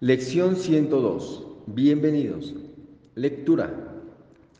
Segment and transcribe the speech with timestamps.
[0.00, 1.46] Lección 102.
[1.66, 2.52] Bienvenidos.
[3.14, 3.72] Lectura.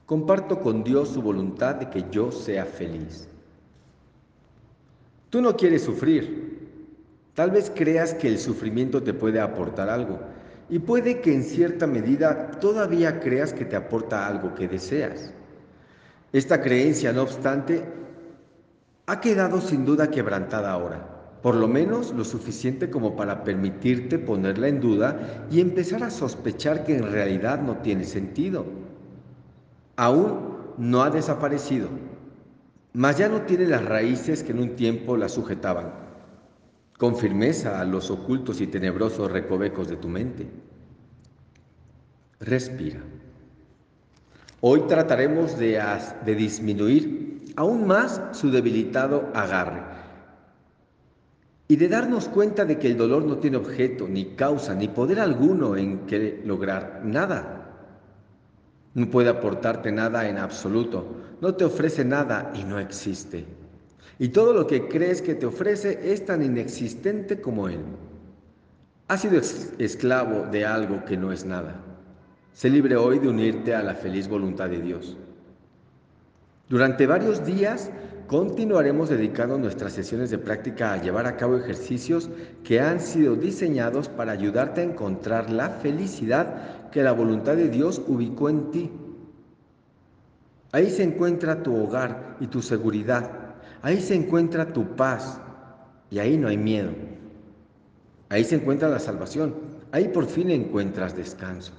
[0.06, 3.26] Comparto con Dios su voluntad de que yo sea feliz.
[5.30, 6.68] Tú no quieres sufrir.
[7.34, 10.20] Tal vez creas que el sufrimiento te puede aportar algo
[10.70, 15.32] y puede que en cierta medida todavía creas que te aporta algo que deseas.
[16.32, 17.82] Esta creencia, no obstante,
[19.06, 21.13] ha quedado sin duda quebrantada ahora
[21.44, 26.84] por lo menos lo suficiente como para permitirte ponerla en duda y empezar a sospechar
[26.84, 28.64] que en realidad no tiene sentido.
[29.96, 31.90] Aún no ha desaparecido,
[32.94, 35.92] mas ya no tiene las raíces que en un tiempo la sujetaban,
[36.96, 40.48] con firmeza a los ocultos y tenebrosos recovecos de tu mente.
[42.40, 43.00] Respira.
[44.62, 45.78] Hoy trataremos de,
[46.24, 50.03] de disminuir aún más su debilitado agarre
[51.66, 55.20] y de darnos cuenta de que el dolor no tiene objeto, ni causa, ni poder
[55.20, 57.60] alguno en que lograr nada.
[58.92, 61.06] No puede aportarte nada en absoluto,
[61.40, 63.46] no te ofrece nada y no existe.
[64.18, 67.80] Y todo lo que crees que te ofrece es tan inexistente como él.
[69.08, 69.40] Has sido
[69.78, 71.80] esclavo de algo que no es nada.
[72.52, 75.16] Sé libre hoy de unirte a la feliz voluntad de Dios.
[76.68, 77.90] Durante varios días
[78.34, 82.28] continuaremos dedicando nuestras sesiones de práctica a llevar a cabo ejercicios
[82.64, 88.02] que han sido diseñados para ayudarte a encontrar la felicidad que la voluntad de Dios
[88.08, 88.90] ubicó en ti.
[90.72, 93.30] Ahí se encuentra tu hogar y tu seguridad.
[93.82, 95.40] Ahí se encuentra tu paz
[96.10, 96.90] y ahí no hay miedo.
[98.30, 99.54] Ahí se encuentra la salvación.
[99.92, 101.72] Ahí por fin encuentras descanso.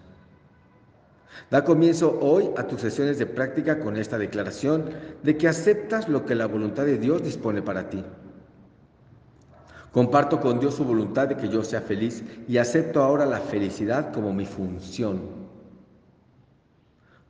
[1.51, 4.89] Da comienzo hoy a tus sesiones de práctica con esta declaración
[5.23, 8.03] de que aceptas lo que la voluntad de Dios dispone para ti.
[9.91, 14.11] Comparto con Dios su voluntad de que yo sea feliz y acepto ahora la felicidad
[14.11, 15.45] como mi función.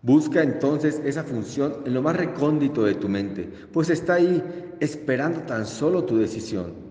[0.02, 4.44] Busca entonces esa función en lo más recóndito de tu mente, pues está ahí
[4.80, 6.85] esperando tan solo tu decisión.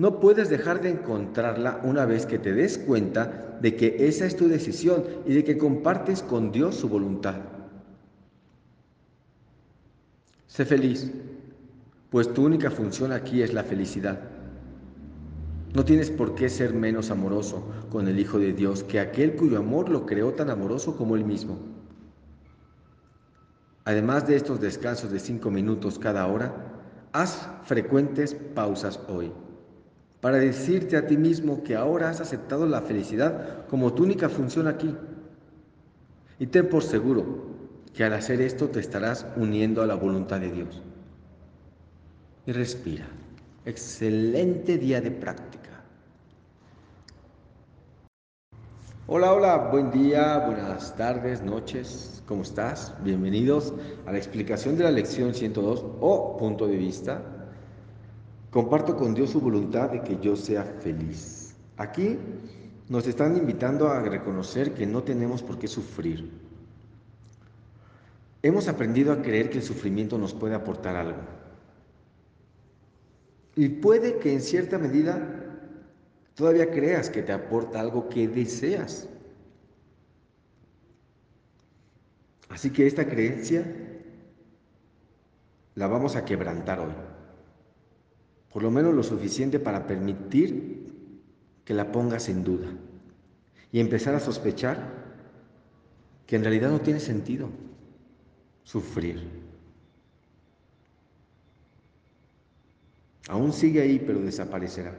[0.00, 4.34] No puedes dejar de encontrarla una vez que te des cuenta de que esa es
[4.34, 7.34] tu decisión y de que compartes con Dios su voluntad.
[10.46, 11.12] Sé feliz,
[12.08, 14.20] pues tu única función aquí es la felicidad.
[15.74, 19.58] No tienes por qué ser menos amoroso con el Hijo de Dios que aquel cuyo
[19.58, 21.58] amor lo creó tan amoroso como él mismo.
[23.84, 26.54] Además de estos descansos de cinco minutos cada hora,
[27.12, 29.30] haz frecuentes pausas hoy
[30.20, 34.68] para decirte a ti mismo que ahora has aceptado la felicidad como tu única función
[34.68, 34.94] aquí.
[36.38, 37.48] Y ten por seguro
[37.94, 40.82] que al hacer esto te estarás uniendo a la voluntad de Dios.
[42.46, 43.06] Y respira.
[43.64, 45.60] Excelente día de práctica.
[49.06, 52.94] Hola, hola, buen día, buenas tardes, noches, ¿cómo estás?
[53.02, 53.74] Bienvenidos
[54.06, 57.39] a la explicación de la lección 102 o punto de vista
[58.50, 61.54] Comparto con Dios su voluntad de que yo sea feliz.
[61.76, 62.18] Aquí
[62.88, 66.28] nos están invitando a reconocer que no tenemos por qué sufrir.
[68.42, 71.20] Hemos aprendido a creer que el sufrimiento nos puede aportar algo.
[73.54, 75.18] Y puede que en cierta medida
[76.34, 79.08] todavía creas que te aporta algo que deseas.
[82.48, 83.64] Así que esta creencia
[85.76, 87.09] la vamos a quebrantar hoy
[88.52, 90.92] por lo menos lo suficiente para permitir
[91.64, 92.68] que la pongas en duda
[93.72, 95.00] y empezar a sospechar
[96.26, 97.48] que en realidad no tiene sentido
[98.64, 99.28] sufrir.
[103.28, 104.92] Aún sigue ahí, pero desaparecerá.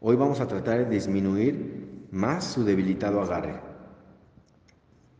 [0.00, 3.60] Hoy vamos a tratar de disminuir más su debilitado agarre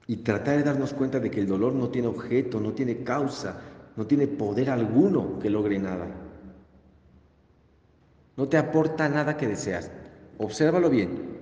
[0.07, 3.61] y tratar de darnos cuenta de que el dolor no tiene objeto, no tiene causa,
[3.97, 6.07] no tiene poder alguno que logre nada.
[8.37, 9.91] No te aporta nada que deseas.
[10.39, 11.33] Obsérvalo bien.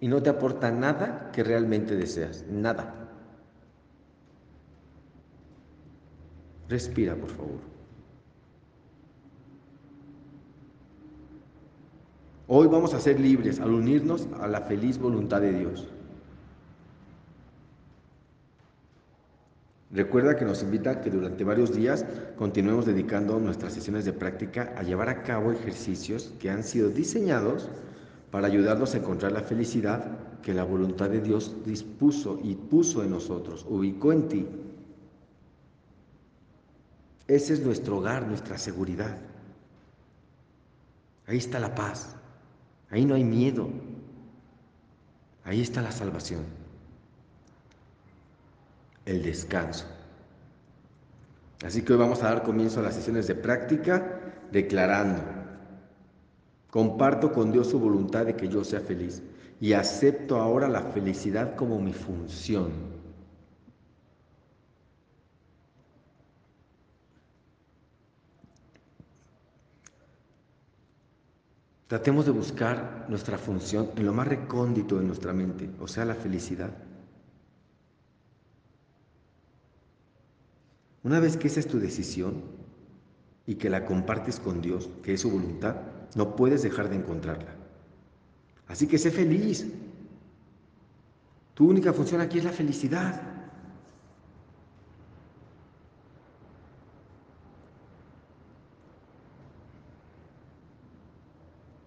[0.00, 2.44] Y no te aporta nada que realmente deseas.
[2.50, 2.94] Nada.
[6.68, 7.70] Respira, por favor.
[12.48, 15.86] Hoy vamos a ser libres al unirnos a la feliz voluntad de Dios.
[19.92, 22.04] Recuerda que nos invita que durante varios días
[22.36, 27.68] continuemos dedicando nuestras sesiones de práctica a llevar a cabo ejercicios que han sido diseñados
[28.30, 33.10] para ayudarnos a encontrar la felicidad que la voluntad de Dios dispuso y puso en
[33.10, 34.46] nosotros, ubicó en ti.
[37.26, 39.18] Ese es nuestro hogar, nuestra seguridad.
[41.26, 42.16] Ahí está la paz,
[42.90, 43.70] ahí no hay miedo,
[45.44, 46.44] Ahí está la salvación,
[49.10, 49.86] el descanso.
[51.64, 54.20] Así que hoy vamos a dar comienzo a las sesiones de práctica
[54.50, 55.22] declarando,
[56.70, 59.22] comparto con Dios su voluntad de que yo sea feliz
[59.60, 62.70] y acepto ahora la felicidad como mi función.
[71.88, 76.14] Tratemos de buscar nuestra función en lo más recóndito de nuestra mente, o sea, la
[76.14, 76.70] felicidad.
[81.02, 82.42] Una vez que esa es tu decisión
[83.46, 85.76] y que la compartes con Dios, que es su voluntad,
[86.14, 87.54] no puedes dejar de encontrarla.
[88.68, 89.66] Así que sé feliz.
[91.54, 93.20] Tu única función aquí es la felicidad.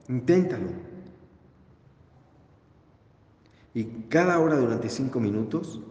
[0.10, 0.68] Inténtalo.
[3.74, 5.82] Y cada hora durante cinco minutos,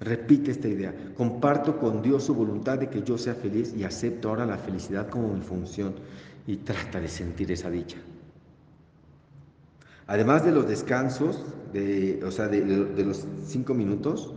[0.00, 0.94] repite esta idea.
[1.16, 5.08] Comparto con Dios su voluntad de que yo sea feliz y acepto ahora la felicidad
[5.08, 5.94] como mi función
[6.46, 7.98] y trata de sentir esa dicha.
[10.06, 12.62] Además de los descansos, de, o sea, de,
[13.04, 14.32] los cinco minutos,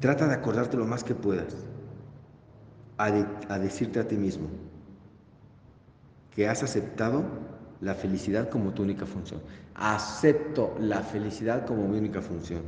[0.00, 1.54] trata de acordarte lo más que puedas
[2.98, 3.06] a,
[3.48, 4.48] a decirte a ti mismo,
[6.34, 7.24] que has aceptado
[7.80, 9.40] la felicidad como tu única función.
[9.74, 12.62] Acepto la felicidad como mi única función.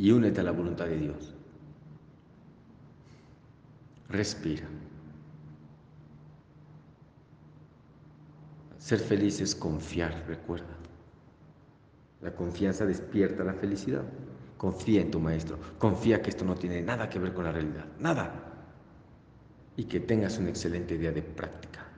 [0.00, 1.34] Y únete a la voluntad de Dios.
[4.08, 4.66] Respira.
[8.78, 10.74] Ser feliz es confiar, recuerda.
[12.22, 14.04] La confianza despierta la felicidad.
[14.56, 15.58] Confía en tu maestro.
[15.78, 17.84] Confía que esto no tiene nada que ver con la realidad.
[17.98, 18.32] Nada
[19.76, 21.89] y que tengas un excelente día de práctica.